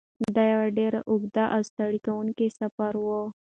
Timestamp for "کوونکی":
2.05-2.47